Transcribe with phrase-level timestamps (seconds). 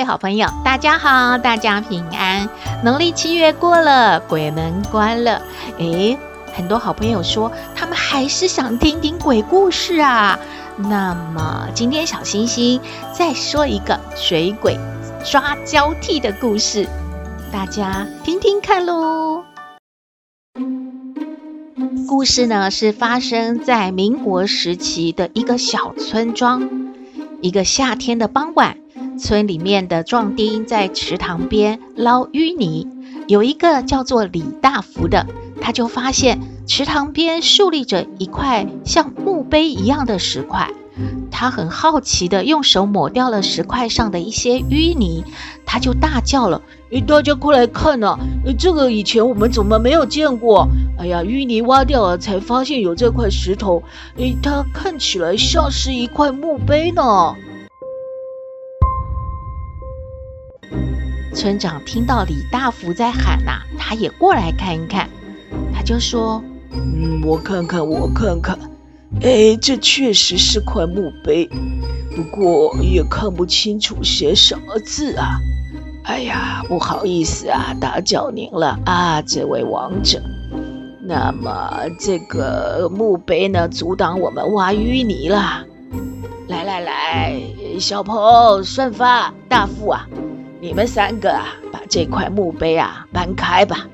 [0.00, 2.48] 位好朋友，大家好，大家平安。
[2.82, 5.42] 农历七月过了，鬼门关了，
[5.76, 6.18] 诶。
[6.54, 10.38] 很多好朋友说，他们还是想听听鬼故事啊。
[10.78, 12.80] 那么今天小星星
[13.12, 14.78] 再说一个水鬼
[15.22, 16.88] 抓交替的故事，
[17.52, 19.44] 大家听听看喽。
[22.08, 26.88] 故事呢是发生在民国时期的一个小村庄。
[27.42, 28.76] 一个夏天的傍晚，
[29.20, 32.88] 村里面的壮丁在池塘边捞淤泥，
[33.28, 35.26] 有一个叫做李大福的。
[35.60, 40.70] 他就发现池塘边竖立着一块像墓碑一样的石块，
[41.30, 45.22] 他很好奇地用手抹掉了石块上的一些淤泥，
[45.66, 48.18] 他就大叫了：“诶，大家快来看呐！
[48.58, 50.66] 这个以前我们怎么没有见过？
[50.98, 53.82] 哎呀，淤泥挖掉了才发现有这块石头，
[54.16, 57.34] 诶，它看起来像是一块墓碑呢。”
[61.34, 65.08] 村长听到李大福在喊呐，他也过来看一看。
[65.74, 66.42] 他就说
[66.72, 68.58] ：“嗯，我看看，我看看，
[69.22, 71.48] 哎，这确实是块墓碑，
[72.14, 75.38] 不过也看不清楚写什么字啊。
[76.04, 80.20] 哎呀，不好意思啊，打搅您了啊，这位王者。
[81.02, 85.64] 那么这个墓碑呢，阻挡我们挖淤泥了。
[86.48, 87.40] 来来来，
[87.78, 90.06] 小鹏、顺发、大富啊，
[90.60, 93.86] 你们三个啊，把这块墓碑啊搬开吧。”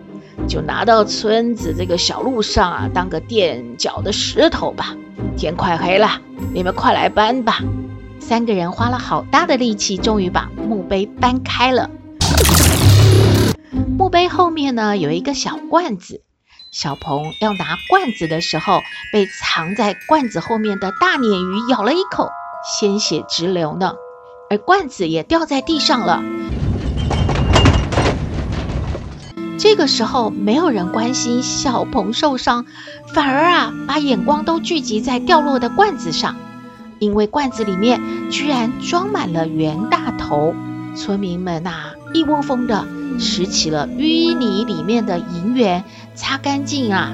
[0.47, 4.95] 就拿到村子这个小路上啊，当个垫脚的石头吧。
[5.37, 6.21] 天快黑了，
[6.53, 7.61] 你们快来搬吧。
[8.21, 11.91] 三个人花了好大的力气，终于把墓碑搬开了。
[13.97, 16.23] 墓碑后面呢，有一个小罐子。
[16.71, 18.81] 小鹏要拿罐子的时候，
[19.13, 22.29] 被藏在罐子后面的大鲶鱼咬了一口，
[22.79, 23.95] 鲜血直流呢。
[24.51, 26.23] 而罐子也掉在地上了。
[29.59, 32.67] 这个时候，没有人关心小鹏受伤，
[33.15, 36.37] 反而啊，把眼光都聚集在掉落的罐子上，
[36.99, 38.01] 因为罐子里面
[38.31, 40.55] 居然装满了袁大头。
[40.95, 42.87] 村民们呐、一窝蜂的
[43.19, 45.85] 拾起了淤泥里面的银元，
[46.15, 47.13] 擦干净啊，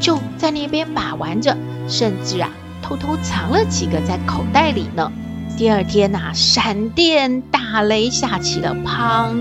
[0.00, 1.56] 就在那边把玩着，
[1.88, 2.50] 甚至啊，
[2.82, 5.12] 偷偷藏了几个在口袋里呢。
[5.58, 9.34] 第二天呐、闪电打雷下起了滂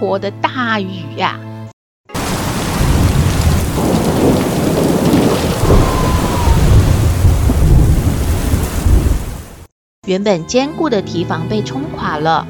[0.00, 1.38] 沱的大雨呀、
[10.06, 12.46] 原本坚固的堤防被冲垮了，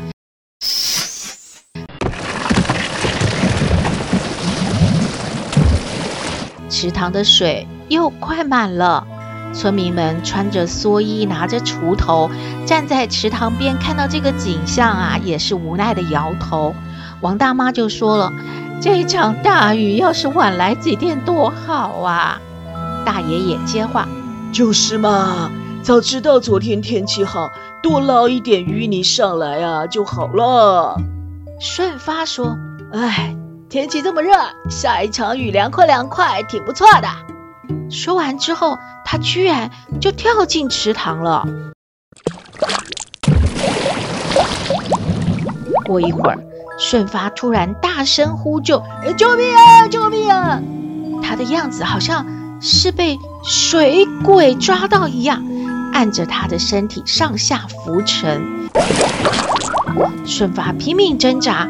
[6.69, 9.07] 池塘的水又快满了。
[9.55, 12.31] 村民们穿着蓑衣，拿着锄头，
[12.67, 16.75] 站在池塘边，看到这个景象啊，也是无奈的摇头。
[17.23, 18.35] 王大妈就说了
[18.83, 22.39] ：“这场大雨要是晚来几天多好啊！”
[23.07, 24.07] 大爷爷接话
[24.53, 25.51] ：“就是嘛。”
[25.87, 30.97] 早知道昨天天气好，多捞一点淤泥上来啊就好了。
[31.61, 32.59] 顺发说
[32.93, 33.37] ：“哎，
[33.69, 34.33] 天气这么热，
[34.69, 37.07] 下一场雨凉快凉快，挺不错的。”
[37.89, 39.71] 说完之后，他居然
[40.01, 41.47] 就跳进池塘了。
[45.85, 46.39] 过一会儿，
[46.81, 48.83] 顺发突然大声呼救：“，
[49.17, 49.87] 救命啊！
[49.87, 50.61] 救命啊！”
[51.23, 52.27] 他的样子好像
[52.61, 55.45] 是被水鬼抓到一样。
[55.97, 58.69] 按着他的身体上下浮沉，
[60.27, 61.67] 顺发拼命挣扎，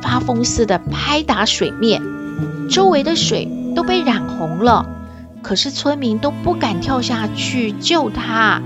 [0.00, 2.00] 发疯似的拍打水面，
[2.70, 4.86] 周围的水都被染红了。
[5.42, 8.62] 可是村民都不敢跳下去救他。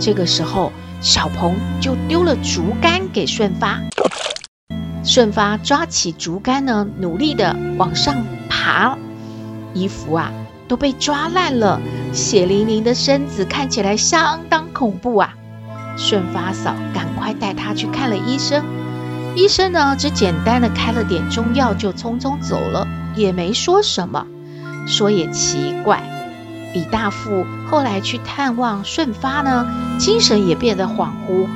[0.00, 0.72] 这个时候，
[1.02, 3.82] 小鹏就丢了竹竿给顺发，
[5.04, 8.96] 顺发抓起竹竿呢，努力的往上爬，
[9.74, 10.32] 衣服啊。
[10.68, 11.80] 都被抓烂了，
[12.12, 15.34] 血淋淋的身子看起来相当恐怖啊！
[15.96, 18.64] 顺发嫂赶快带他去看了医生，
[19.34, 24.26] 医生呢只简单的开了点中药就匆匆走了，也没说什么。
[24.86, 26.02] 说也奇怪，
[26.74, 29.66] 李大富后来去探望顺发呢，
[29.98, 31.48] 精神也变得恍惚，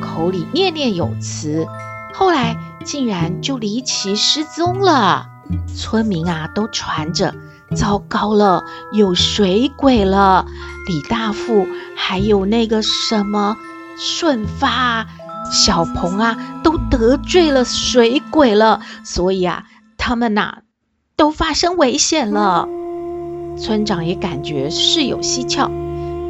[0.00, 1.66] 口里念念有词，
[2.12, 5.28] 后来竟然就离奇失踪了。
[5.76, 7.34] 村民啊，都传着，
[7.74, 10.46] 糟糕了，有水鬼了。
[10.86, 11.66] 李大富
[11.96, 13.56] 还有那个什么
[13.96, 15.06] 顺发、
[15.52, 19.64] 小鹏啊，都得罪了水鬼了，所以啊，
[19.96, 20.62] 他们呐、
[21.16, 22.68] 都发生危险了。
[23.56, 25.70] 村长也感觉事有蹊跷，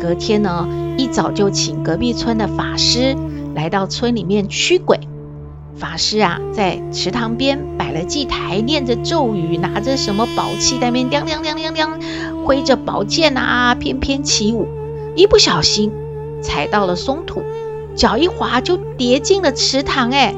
[0.01, 0.69] 隔天呢，
[0.99, 3.17] 一早就请隔壁村的法师
[3.55, 4.99] 来到村里面驱鬼。
[5.75, 11.99] 法师啊，在池塘边摆了祭台，念着咒语，拿着什么宝器在那边亮亮亮亮亮，
[12.45, 14.69] 挥着宝剑啊，翩翩起舞。
[15.17, 15.91] 一不小心
[16.43, 17.43] 踩到了松土，
[17.97, 20.11] 脚一滑就跌进了池塘。
[20.11, 20.35] 哎，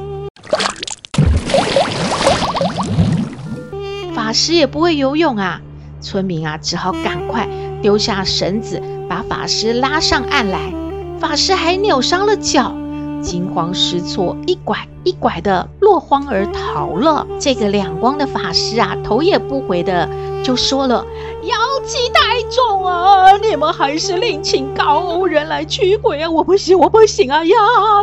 [4.15, 5.61] 法师也不会游泳啊。
[6.01, 7.47] 村民啊，只好赶快
[7.81, 10.73] 丢下绳子，把法师拉上岸来。
[11.19, 12.75] 法师还扭伤了脚，
[13.25, 17.25] 惊慌失措，一拐一拐的落荒而逃了。
[17.39, 20.07] 这个两光的法师啊，头也不回的
[20.43, 21.03] 就说了
[21.43, 26.29] ：“妖气太重啊，你们还是另请高人来驱鬼啊！
[26.29, 27.43] 我不行，我不行啊！
[27.43, 27.55] 呀，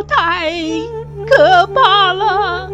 [0.05, 0.51] 太
[1.25, 2.69] 可怕了！”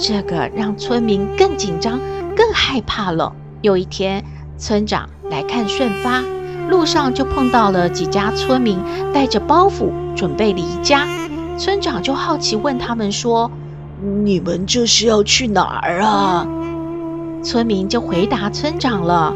[0.00, 1.98] 这个让村民更紧张、
[2.36, 3.32] 更害怕了。
[3.62, 4.24] 有一天，
[4.56, 6.22] 村长来看顺发，
[6.70, 8.78] 路上就碰到了几家村民
[9.12, 11.06] 带着包袱准备离家。
[11.56, 13.50] 村长就好奇问他们说
[14.24, 16.46] ：“你们这是要去哪儿啊？”
[17.42, 19.34] 村民就回答村长了：“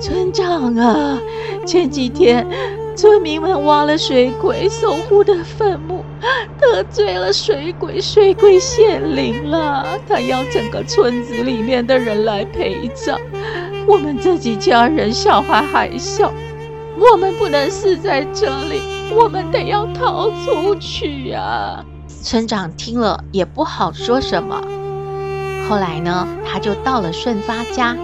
[0.00, 1.18] 村长啊，
[1.66, 2.46] 前几天
[2.94, 6.04] 村民们挖了水鬼守护的坟墓，
[6.60, 13.18] 得罪了水鬼，水鬼显灵了，他要整个村子里面的人来陪葬。”
[13.84, 16.32] 我们这几家人，小孩还小，
[16.98, 18.80] 我们不能死在这里，
[19.14, 21.84] 我们得要逃出去呀。
[22.22, 24.62] 村长听了也不好说什么。
[25.68, 27.96] 后来呢，他就到了顺发家。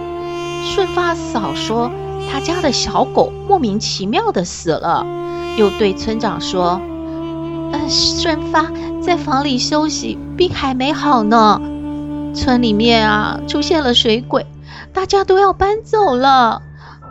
[0.63, 1.89] 顺发嫂说，
[2.29, 5.05] 他家的小狗莫名其妙的死了，
[5.55, 6.81] 又对村长说
[7.71, 8.69] ：“嗯，顺发
[9.01, 11.61] 在房里休息，病还没好呢。
[12.33, 14.45] 村里面啊，出现了水鬼。”
[14.91, 16.61] 大家都要搬走了，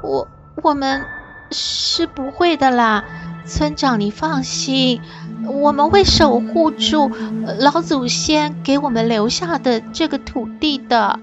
[0.03, 0.29] 我
[0.63, 1.05] 我们
[1.51, 3.05] 是不会的啦，
[3.47, 5.01] 村长你放心，
[5.47, 7.11] 我们会守护住
[7.59, 11.19] 老祖先给我们留下的这个土地的。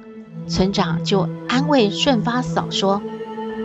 [0.47, 3.01] 村长就安慰顺发嫂说：“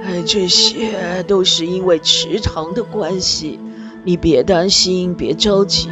[0.05, 3.59] 哎，这些都是因为池塘的关系，
[4.05, 5.89] 你别担心，别着急，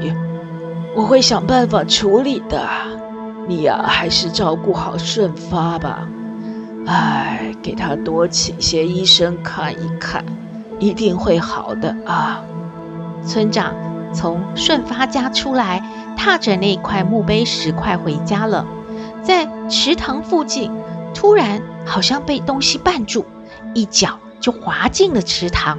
[0.94, 2.66] 我会想办法处理的。
[3.46, 6.08] 你呀，还是照顾好顺发吧。”
[6.86, 10.24] 哎，给他多请些医生看一看，
[10.78, 12.42] 一定会好的啊！
[13.26, 13.74] 村长
[14.14, 15.82] 从顺发家出来，
[16.16, 18.64] 踏着那块墓碑石块回家了。
[19.22, 20.72] 在池塘附近，
[21.12, 23.26] 突然好像被东西绊住，
[23.74, 25.78] 一脚就滑进了池塘。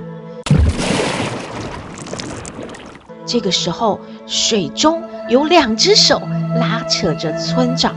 [3.25, 6.22] 这个时候，水中有两只手
[6.60, 7.96] 拉扯着村长。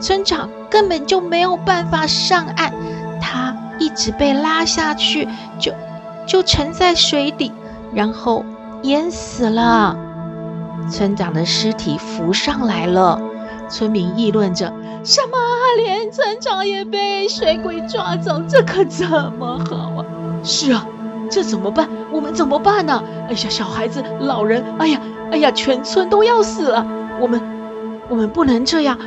[0.00, 2.72] 村长根本就没有办法上岸，
[3.20, 5.28] 他一直被拉下去，
[5.58, 5.72] 就
[6.26, 7.52] 就沉在水底，
[7.92, 8.44] 然后
[8.82, 9.96] 淹死了。
[10.90, 13.20] 村长的尸体浮上来了，
[13.68, 14.72] 村民议论着
[15.04, 15.38] ：“什么？
[15.76, 18.42] 连村长也被水鬼抓走？
[18.48, 20.04] 这可怎么好啊
[20.44, 20.86] ？”“是啊，
[21.30, 21.88] 这怎么办？
[22.10, 25.00] 我们怎么办呢？”“哎呀，小孩子、老人，哎呀，
[25.30, 26.84] 哎呀，全村都要死了！
[27.20, 27.40] 我们，
[28.08, 28.98] 我们不能这样。”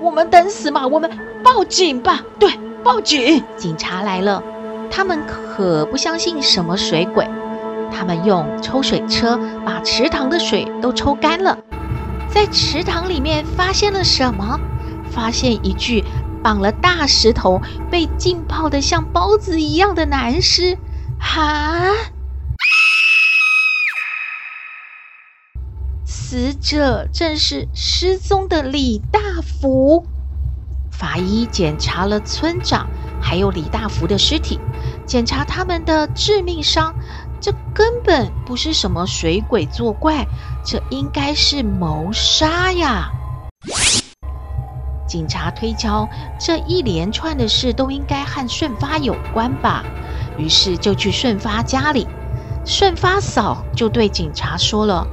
[0.00, 0.86] 我我们等死吗？
[0.86, 1.10] 我们
[1.42, 2.20] 报警吧！
[2.38, 2.50] 对，
[2.82, 3.42] 报警！
[3.56, 4.42] 警察来了，
[4.90, 7.28] 他们可不相信什么水鬼。
[7.90, 11.58] 他们用抽水车把池塘的水都抽干了，
[12.28, 14.60] 在池塘里面发现了什么？
[15.10, 16.04] 发现一具
[16.42, 20.76] 绑了大石头、被浸泡得像包子一样的男尸。
[21.18, 21.92] 哈！
[26.04, 30.06] 死者正是失踪的李大福。
[30.92, 32.88] 法医检查了村长
[33.28, 34.58] 还有李大福的尸体，
[35.04, 36.94] 检查他们的致命伤，
[37.42, 40.26] 这根本不是什么水鬼作怪，
[40.64, 43.10] 这应该是谋杀呀！
[45.06, 46.08] 警察推敲，
[46.40, 49.84] 这一连串的事都应该和顺发有关吧，
[50.38, 52.08] 于是就去顺发家里。
[52.64, 55.06] 顺发嫂就对警察说了：“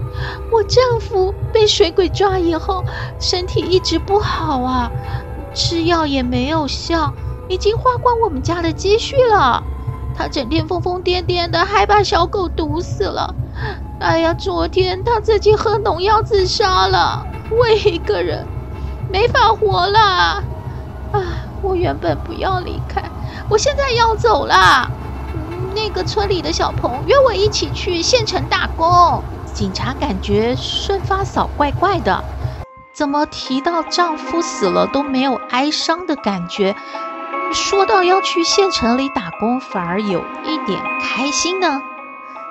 [0.54, 2.82] 我丈夫被水鬼抓以后，
[3.20, 4.90] 身体一直不好啊，
[5.54, 7.14] 吃药也没有效，
[7.48, 9.64] 已经花光我们家的积蓄了。
[10.18, 13.36] 他整天疯疯癫癫的，还把小狗毒死了。
[14.00, 17.26] 哎呀，昨天他自己喝农药自杀了。
[17.50, 18.46] 我一个人
[19.10, 20.00] 没法活了。
[20.00, 20.44] 啊，
[21.62, 23.04] 我原本不要离开，
[23.50, 24.90] 我现在要走了。
[25.76, 29.24] 那个村里的小鹏约我一起去县城打工。
[29.54, 32.24] 警察感觉顺发嫂怪怪的，
[32.94, 36.76] 怎么提到丈夫死了都没有哀伤的感觉？
[37.52, 41.82] 说到要去县城里打工，反而有一点开心呢。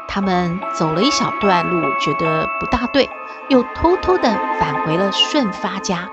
[0.07, 3.11] 他们走了一小段路，觉得不大对，
[3.49, 6.09] 又偷偷地返回了顺发家，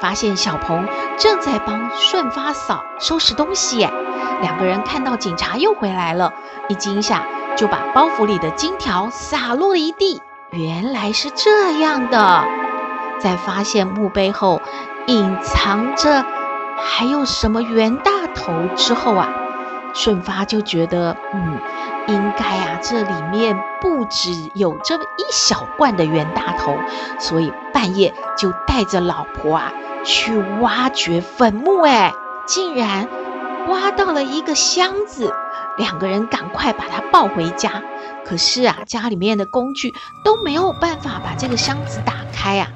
[0.00, 0.88] 发现小鹏
[1.18, 3.88] 正在帮顺发嫂收拾东西。
[4.40, 6.32] 两个人看到警察又回来了，
[6.68, 7.22] 一惊吓
[7.56, 10.22] 就把包袱里的金条洒落了一地。
[10.50, 12.44] 原来是这样的，
[13.18, 14.62] 在发现墓碑后，
[15.06, 16.24] 隐藏着。
[16.76, 19.28] 还有什么袁大头之后啊，
[19.94, 21.58] 顺发就觉得，嗯，
[22.08, 26.76] 应该啊，这里面不止有这么一小罐的袁大头，
[27.18, 29.72] 所以半夜就带着老婆啊
[30.04, 32.12] 去挖掘坟墓，哎，
[32.46, 33.08] 竟然
[33.68, 35.32] 挖到了一个箱子，
[35.76, 37.82] 两个人赶快把它抱回家，
[38.26, 42.68] 可是啊，家里面的工具都没有办法把这个箱子打开啊，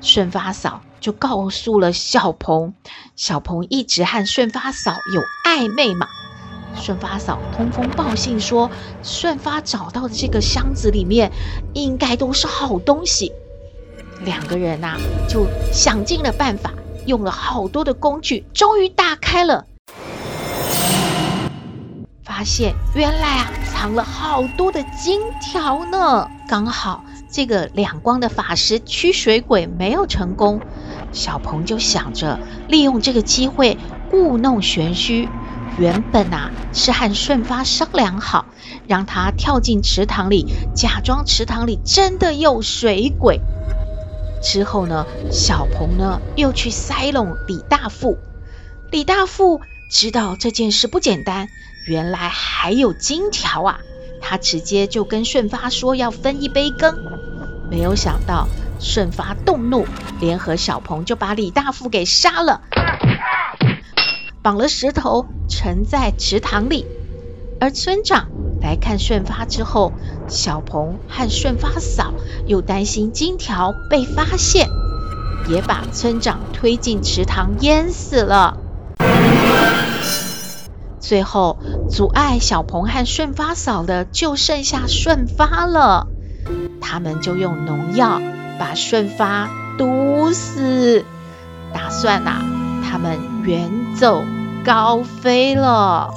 [0.00, 0.80] 顺发嫂。
[1.00, 2.74] 就告诉了小鹏，
[3.16, 6.06] 小鹏一直和顺发嫂有暧昧嘛。
[6.74, 8.70] 顺发嫂通风报信说，
[9.02, 11.32] 顺发找到的这个箱子里面
[11.74, 13.32] 应该都是好东西。
[14.20, 16.72] 两个人呐、啊，就想尽了办法，
[17.06, 19.66] 用了好多的工具，终于打开了，
[22.24, 26.28] 发现原来啊，藏了好多的金条呢。
[26.48, 30.60] 刚好这个两光的法师驱水鬼没有成功。
[31.12, 32.38] 小鹏就想着
[32.68, 33.78] 利用这个机会
[34.10, 35.28] 故弄玄虚。
[35.78, 38.46] 原本啊是和顺发商量好，
[38.88, 43.40] 让他跳进池塘里，假装池塘里真的有水鬼。
[44.42, 48.18] 之后呢，小鹏呢又去塞拢李大富。
[48.90, 49.60] 李大富
[49.90, 51.48] 知道这件事不简单，
[51.86, 53.78] 原来还有金条啊！
[54.20, 56.96] 他直接就跟顺发说要分一杯羹。
[57.70, 58.48] 没有想到。
[58.78, 59.86] 顺发动怒，
[60.20, 62.62] 联合小鹏就把李大富给杀了，
[64.42, 66.86] 绑了石头沉在池塘里。
[67.60, 68.28] 而村长
[68.60, 69.92] 来看顺发之后，
[70.28, 72.14] 小鹏和顺发嫂
[72.46, 74.68] 又担心金条被发现，
[75.48, 78.58] 也把村长推进池塘淹死了。
[81.00, 81.58] 最后
[81.90, 86.06] 阻碍小鹏和顺发嫂的就剩下顺发了，
[86.80, 88.20] 他们就用农药。
[88.58, 91.04] 把顺发毒死，
[91.72, 92.42] 打算呐、啊，
[92.84, 94.24] 他们远走
[94.64, 96.12] 高飞了。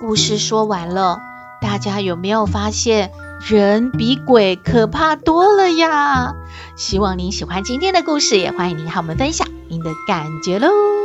[0.00, 1.20] 故事说完了，
[1.60, 6.34] 大家有没有发现人比鬼可怕多了呀？
[6.76, 11.01] 希望您喜欢今天的故事，也欢迎您和我们分享您的感觉喽。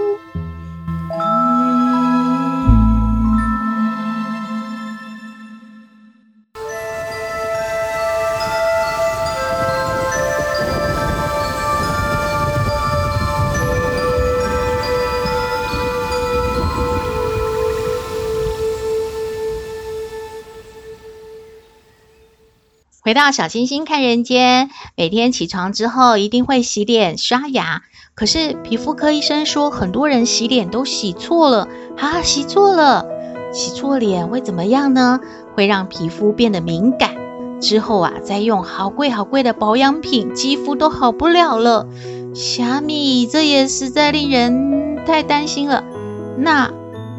[23.08, 27.84] 回到小星星看人间，每天起床之后一定会洗脸刷牙。
[28.14, 33.08] 可是皮肤科医生说，很多人洗脸都洗错了啊，洗错了，
[33.54, 35.22] 洗错脸会怎么样呢？
[35.56, 37.16] 会让皮肤变得敏感，
[37.62, 41.88] 之后啊，再用好贵好贵的保养品，肌肤都好不了了。
[42.36, 45.82] 虾米，这也实在令人太担心了。
[46.38, 46.74] 那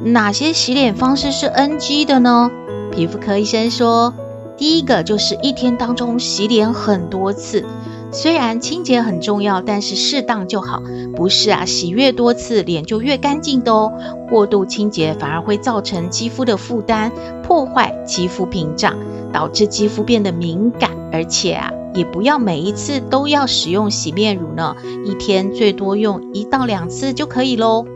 [0.04, 2.50] 哪些洗脸方式是 NG 的呢？
[2.92, 4.12] 皮肤科医生说。
[4.58, 7.64] 第一个就是一天当中洗脸很多次，
[8.10, 10.82] 虽然清洁很重要，但是适当就好。
[11.14, 13.92] 不是啊，洗越多次脸就越干净的哦。
[14.28, 17.12] 过度清洁反而会造成肌肤的负担，
[17.42, 18.96] 破坏肌肤屏障，
[19.32, 20.90] 导致肌肤变得敏感。
[21.12, 24.74] 而且啊，也不要每一次都要使用洗面乳呢，
[25.06, 27.86] 一天最多用一到两次就可以喽。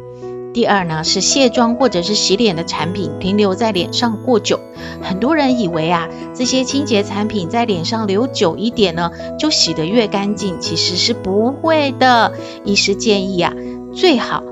[0.52, 4.61] 第二呢，是卸妆或者是洗脸的产品停留在脸上过久，
[5.00, 12.32] 很多人以为啊，这些清洁产品在脸上留久一点呢，就洗得越干净，其实是不会的。
[12.64, 13.54] 医师建议啊，
[13.94, 14.42] 最好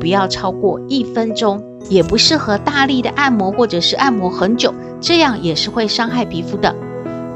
[0.00, 6.74] 不要超过一分钟，也不适合大力的按摩或者是按摩很久，这样也是会伤害皮肤的。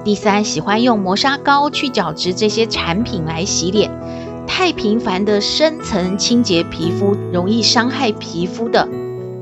[0.05, 3.91] 第三，喜欢用磨砂膏、去角质这些产品来洗脸。
[4.49, 8.89] 太频繁的深层清洁皮肤容易伤害皮肤的。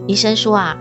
[0.06, 0.76] 医生说啊，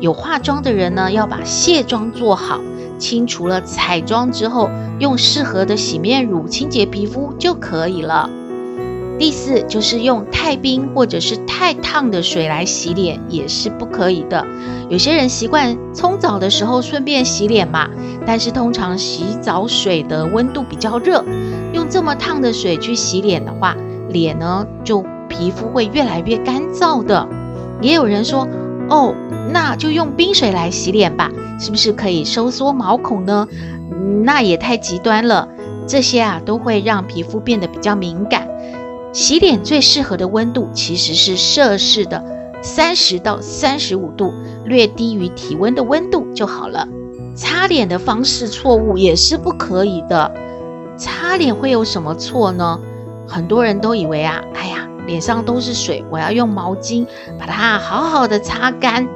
[0.00, 2.60] 有化妆的人呢，要把卸妆做好，
[2.98, 4.68] 清除了彩妆之后，
[4.98, 8.28] 用适合的洗面乳清洁皮肤就可以了。
[9.18, 14.46] 第四就是用太冰或者是太烫的水来洗脸也是不可以的。
[14.88, 17.88] 有些人习惯冲澡的时候顺便洗脸嘛，
[18.24, 21.24] 但是通常洗澡水的温度比较热，
[21.72, 23.76] 用这么烫的水去洗脸的话，
[24.08, 27.28] 脸呢就皮肤会越来越干燥的。
[27.80, 28.48] 也有人说，
[28.88, 29.14] 哦，
[29.52, 33.46] 那就用冰水来洗脸吧，是不是可以收缩毛孔呢？
[34.24, 35.48] 那也太极端了，
[35.86, 38.48] 这些啊都会让皮肤变得比较敏感。
[39.12, 42.22] 洗脸最适合的温度其实是摄氏的
[42.62, 44.32] 三十到三十五度，
[44.64, 46.86] 略低于体温的温度就好了。
[47.34, 50.32] 擦脸的方式错误也是不可以的。
[50.98, 52.78] 擦脸会有什么错呢？
[53.26, 57.06] 很多人都以为啊，哎呀，脸上都是水，我要用毛巾
[57.38, 59.06] 把它好好的擦干，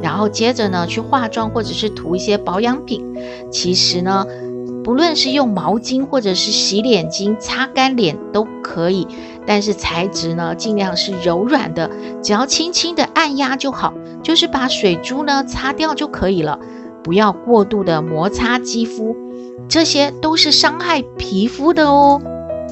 [0.00, 3.02] 然后接着呢去化妆或者是涂一些保养品。
[3.50, 4.26] 其实呢，
[4.84, 9.08] 不论是用毛巾或者是洗脸巾擦干脸都可以。
[9.44, 11.90] 但是材质呢，尽量是柔软的，
[12.22, 16.60] 只要轻轻的按压就好，就是把水珠呢擦掉就可以了，
[17.02, 19.16] 不要过度的摩擦肌肤，
[19.68, 22.20] 这些都是伤害皮肤的哦。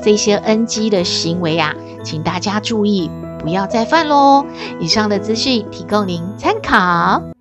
[0.03, 4.45] 这些 NG 的行为啊，请大家注意，不要再犯喽。
[4.79, 7.40] 以上的资讯提供您参考。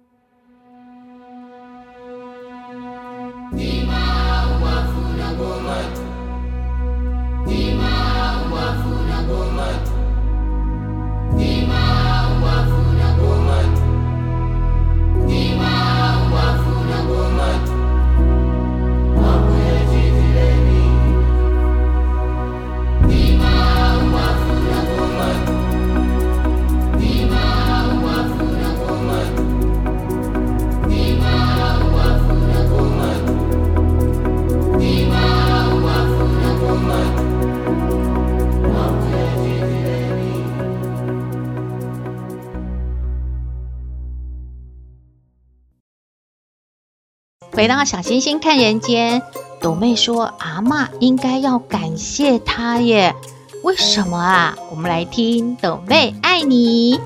[47.59, 49.21] 回到小星星看人间，
[49.59, 53.13] 斗妹说阿嬷应该要感谢她耶，
[53.63, 54.57] 为什么啊？
[54.71, 57.01] 我们来听斗妹爱你。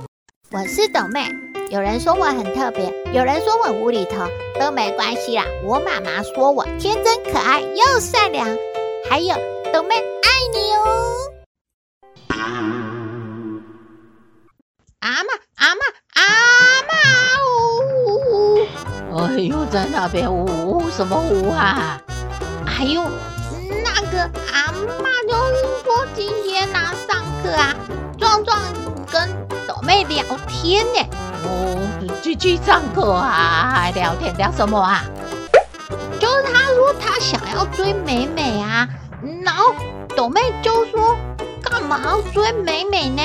[0.52, 1.26] 我是斗妹，
[1.72, 2.86] 有人说我很特别，
[3.16, 4.28] 有人说我无厘头，
[4.60, 5.44] 都没关系啦。
[5.66, 8.48] 我妈妈说我天真可爱又善良，
[9.10, 9.36] 还有
[9.74, 10.86] 斗妹爱你哦。
[15.00, 15.82] 阿妈，阿妈，
[16.14, 16.22] 阿
[16.84, 17.53] 嬷。
[19.16, 22.02] 哎呦，在那边呜呜什么呜啊？
[22.66, 23.04] 哎呦，
[23.84, 27.76] 那个阿嬷就是说今天呢、上课啊，
[28.18, 28.58] 壮壮
[29.12, 29.30] 跟
[29.68, 31.06] 斗妹聊天呢。
[31.46, 31.78] 哦，
[32.24, 35.04] 去去上课啊，还聊天聊什么啊？
[36.20, 38.88] 就是他说他想要追美美啊，
[39.44, 39.76] 然后
[40.16, 41.16] 斗妹就说
[41.62, 43.22] 干嘛要追美美呢？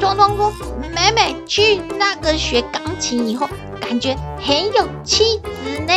[0.00, 0.50] 壮壮说
[0.94, 3.46] 美美去那个学钢琴以后。
[3.82, 5.92] 感觉很有气质呢，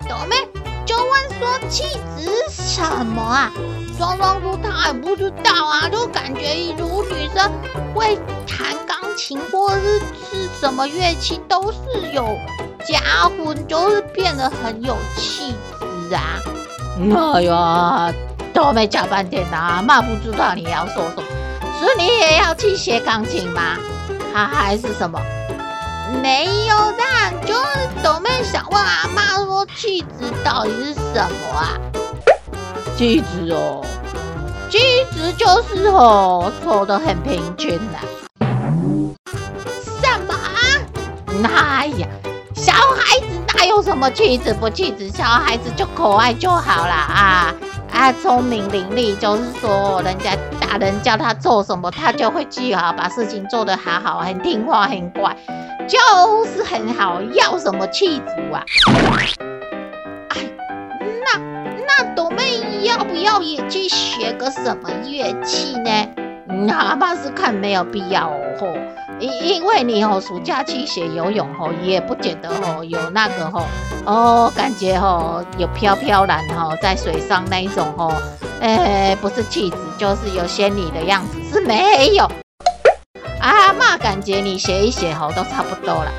[0.00, 0.36] 斗妹
[0.84, 1.84] 就问说气
[2.18, 3.52] 质是什么啊？
[3.96, 7.50] 壮壮说他也不知道啊，就感觉如女生
[7.94, 11.78] 会弹钢琴或者是是什么乐器都是
[12.12, 12.36] 有
[12.84, 13.00] 加
[13.38, 16.40] 分，就是变得很有气质啊。
[17.34, 18.12] 哎呀，
[18.52, 21.22] 斗妹讲半天啊，妈不知道你要说什么，
[21.78, 23.78] 是你也要去学钢琴吗？
[24.34, 25.20] 还还是什么？
[26.20, 31.78] 没有啦，就是豆妹想问阿妈说气质到底是什么啊？
[32.96, 33.84] 气质哦，
[34.70, 34.78] 气
[35.12, 37.98] 质就是哦，走得很平均的。
[40.02, 40.34] 什么？
[41.48, 42.06] 哎呀，
[42.54, 45.08] 小孩子哪有什么气质不气质？
[45.10, 47.54] 小孩子就可爱就好啦啊
[47.92, 55.36] 啊，聪明伶俐，就是说人家大人叫他做什么，他就会记好，把事情做得好好，很听话，很乖。
[55.88, 55.98] 就
[56.46, 58.64] 是很好，要什么气质啊？
[60.30, 60.40] 哎，
[61.24, 61.38] 那
[61.86, 66.08] 那朵妹要不要也去学个什么乐器呢？
[66.66, 68.76] 哪怕是看没有必要哦，
[69.18, 73.64] 因因为你哦暑假去学游泳哦，也不觉得哦有那个哦
[74.04, 78.12] 哦感觉哦有飘飘然哦在水上那一种哦，
[78.60, 82.30] 哎不是气质就是有仙女的样子是没有。
[83.42, 86.12] 阿嬷，感觉你学一学吼都差不多了。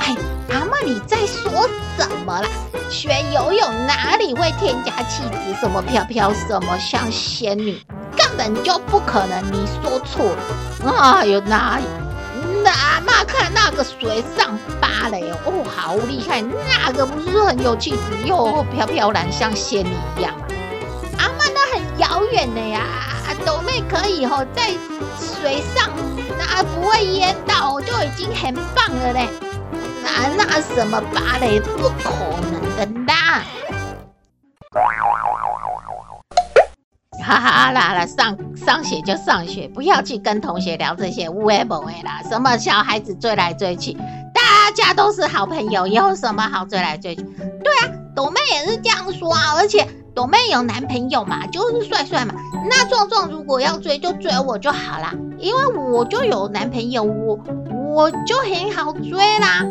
[0.00, 0.14] 哎，
[0.50, 2.48] 阿嬷你在说什么啦？
[2.90, 5.58] 学游泳哪里会添加气质？
[5.58, 7.80] 什么飘飘，什么像仙女，
[8.14, 9.42] 根本就不可能。
[9.50, 10.92] 你说错了。
[10.94, 11.84] 哎呦，哪里
[12.66, 16.42] 阿嬷看那个水上芭蕾哦，好厉害！
[16.42, 20.34] 那个不是很有气质又飘飘然像仙女一样？
[21.16, 22.82] 阿嬷那很遥远的呀，
[23.46, 24.70] 斗妹可以吼在
[25.18, 25.88] 水上，
[26.62, 29.28] 不会淹到就已经很棒了嘞。
[30.04, 32.10] 那那什么芭蕾不可
[32.50, 33.42] 能的啦！
[37.24, 42.22] 哈哈啦啦，上上学就上学，不要去跟同学聊这些无谓不谓啦。
[42.28, 43.92] 什么小孩子追来追去，
[44.32, 47.22] 大家都是好朋友，有什么好追来追去？
[47.22, 49.54] 对啊，朵妹也是这样说啊。
[49.56, 52.34] 而且朵妹有男朋友嘛，就是帅帅嘛。
[52.68, 57.38] 那壮壮如果要追，就追我就好啦，因为我就有男朋友，我
[57.72, 59.66] 我就很好追啦。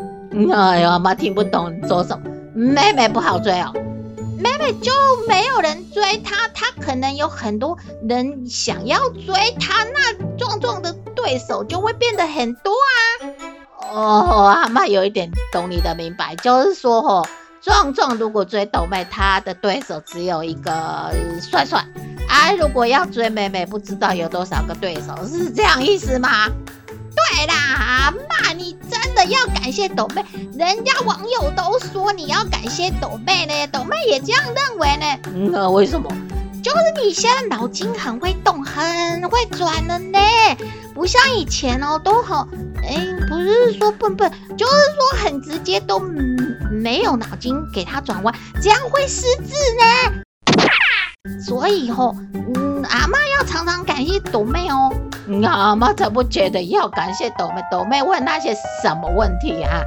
[0.53, 3.73] 哎呀，妈听不懂你说什么，妹妹不好追哦。
[4.39, 4.91] 妹妹就
[5.27, 12.93] 没有人追她，她可能有很多人想要追她，那壮壮的对手就会变得很多啊。
[13.89, 17.27] 哦，阿妈有一点懂你的明白，就是说哦，
[17.61, 21.83] 壮壮如果追抖妹，他的对手只有一个帅帅
[22.27, 22.51] 啊。
[22.53, 26.47] 如果要追妹妹，不知道有多少个对手，是这样意思吗？
[26.87, 30.23] 对啦，阿嬷，你真的要感谢抖妹，
[30.57, 35.49] 人家网友都说你要感谢抖妹呢，抖妹也这样认为呢。
[35.51, 36.09] 那、为什么？
[36.67, 40.19] 就是你现在脑筋很会动，很会转了呢，
[40.93, 42.37] 不像以前哦，都很，
[42.83, 42.97] 哎，
[43.29, 45.97] 不是说笨笨，就是说很直接，都
[46.69, 51.39] 没有脑筋给他转弯，这样会失智呢。
[51.41, 54.91] 所以吼、哦，嗯，阿嬷要常常感谢朵妹哦。
[55.45, 58.53] 阿嬷才不觉得要感谢朵妹，朵妹问那些
[58.83, 59.83] 什么问题啊？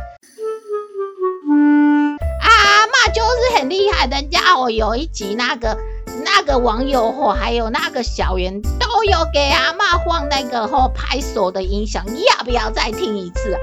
[2.40, 5.76] 阿嬷就是很厉害，人家哦有一集那个
[6.24, 13.60] 那个网友哦，还有那个小圆都有给阿嬷放那个吼拍手的音响，要不要再听一次啊？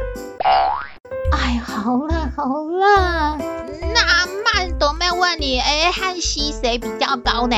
[1.32, 2.43] 哎，好啦好
[2.80, 3.38] 啦，
[3.93, 7.56] 那阿嬷斗妹问你，哎，和西谁比较高呢？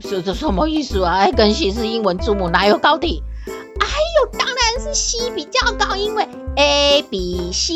[0.00, 1.16] 这这什么意思啊？
[1.16, 3.22] 哎，跟西是英文字母，哪有高低？
[3.80, 7.74] 哎呦，当然是西比较高，因为 A 比 C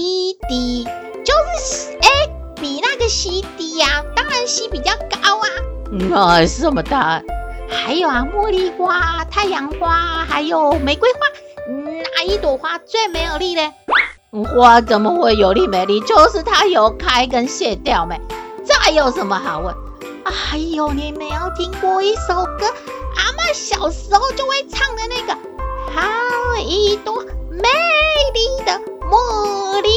[0.48, 0.84] D
[1.24, 5.46] 就是 A 比那个 C 低呀、啊，当然西比较高啊。
[5.94, 7.22] 那什么答案？
[7.68, 11.20] 还有啊，茉莉花、太阳花，还有玫瑰花，
[12.16, 13.72] 哪一朵花最没有力呢？
[14.54, 16.00] 花怎么会有力没力？
[16.00, 18.18] 就是它有开跟谢掉没？
[18.64, 19.74] 这有什么好问？
[20.24, 22.66] 哎呦，你没有听过一首歌？
[23.16, 25.34] 阿嬷小时候就会唱的那个，
[25.94, 26.00] 好
[26.64, 27.68] 一朵美
[28.32, 29.90] 丽的茉莉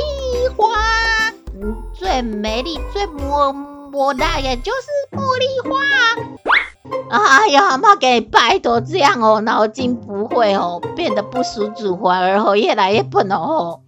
[0.57, 0.73] 花，
[1.93, 3.53] 最美丽、最么
[3.95, 5.79] 么哒的，就是茉莉花。
[7.09, 13.79] 哎呀，妈给拜托这样哦，脑筋不会哦，变得不熟主，反而哦越来越笨哦。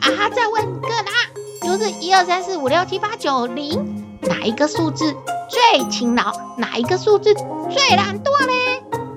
[0.00, 1.12] 啊，再问一个啦，
[1.62, 4.02] 就是一二三四五六七八九零。
[4.22, 5.14] 哪一个数字
[5.48, 6.32] 最勤劳？
[6.56, 8.71] 哪一个数字最懒惰嘞？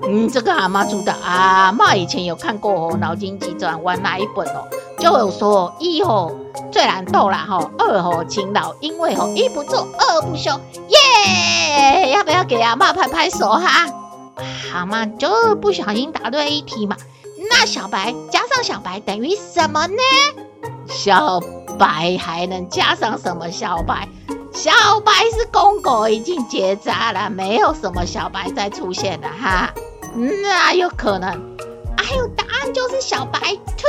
[0.08, 4.64] 嗯，这个阿嬷知道，阿嬷以前有看过哦，《脑筋急转弯》那一本哦，
[4.98, 6.32] 就有说一吼
[6.70, 10.52] 最懒惰啦吼，二吼勤劳，因为吼一不做二不休，
[10.88, 12.12] 耶！
[12.12, 13.86] 要不要给阿嬷拍拍手哈？
[14.72, 16.96] 阿嬷就不小心答对一题嘛。
[17.50, 19.96] 那小白加上小白等于什么呢？
[20.86, 21.40] 小
[21.78, 23.50] 白还能加上什么？
[23.50, 24.08] 小白？
[24.52, 29.70] 小白是公狗，已经结扎了，没有什么小白再出现了哈，
[30.16, 31.30] 那有可能？
[31.98, 33.38] 还有答案就是小白
[33.76, 33.84] 兔。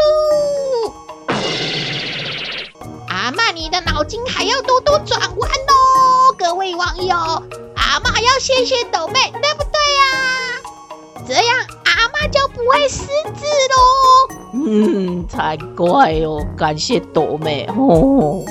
[3.08, 7.16] 阿妈，你的脑筋还要多多转弯哦，各位网友，
[7.76, 10.06] 阿妈要谢谢斗妹，对不对呀？
[11.28, 14.36] 这样阿妈就不会失智喽。
[14.54, 18.44] 嗯，才怪哦，感谢斗妹哦。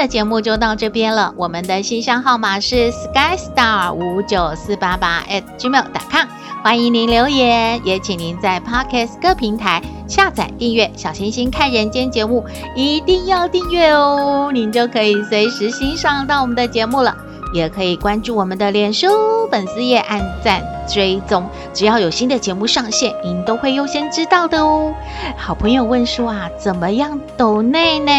[0.00, 1.34] 的节目就到这边了。
[1.36, 6.26] 我们的信箱号码是 skystar 五九四八八 at gmail.com，
[6.62, 12.44] 欢迎您留言，也请您在 Podcast 各平台下载订阅《小星星看人间》节目，
[12.76, 17.16] 一定要订阅哦，您就可以随时欣赏到我们的节目了。
[17.52, 24.92] 也可以关注我们的脸书粉丝页，按赞追踪，只要有新的节目上线，您都会优先知道的哦。
[25.36, 28.12] 好朋友问说啊，怎么样抖内呢？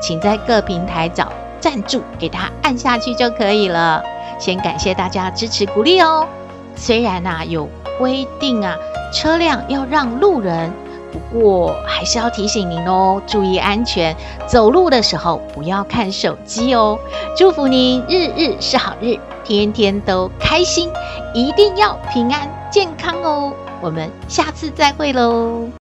[0.00, 4.02] 请在各平台找赞助，给他按下去就可以了。
[4.38, 6.26] 先感谢大家支持鼓励哦。
[6.76, 8.76] 虽然啊有规定啊，
[9.12, 10.72] 车辆要让路人。
[11.30, 16.98] 不过还是要提醒您哦，注意安全，走路的时候不要看手机哦。
[17.36, 20.90] 祝福您日日是好日，天天都开心，
[21.34, 23.52] 一定要平安健康哦。
[23.80, 25.77] 我们下次再会喽。